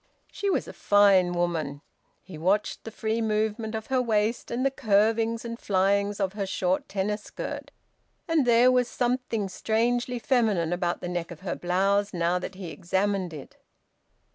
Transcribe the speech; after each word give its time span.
She 0.31 0.49
was 0.49 0.67
a 0.67 0.73
fine 0.73 1.31
woman! 1.33 1.81
He 2.23 2.35
watched 2.35 2.83
the 2.85 2.89
free 2.89 3.21
movement 3.21 3.75
of 3.75 3.85
her 3.93 4.01
waist, 4.01 4.49
and 4.49 4.65
the 4.65 4.71
curvings 4.71 5.45
and 5.45 5.59
flyings 5.59 6.19
of 6.19 6.33
her 6.33 6.47
short 6.47 6.89
tennis 6.89 7.21
skirt. 7.25 7.69
And 8.27 8.47
there 8.47 8.71
was 8.71 8.87
something 8.87 9.47
strangely 9.47 10.17
feminine 10.17 10.73
about 10.73 11.01
the 11.01 11.07
neck 11.07 11.29
of 11.29 11.41
her 11.41 11.55
blouse, 11.55 12.15
now 12.15 12.39
that 12.39 12.55
he 12.55 12.71
examined 12.71 13.31
it. 13.31 13.57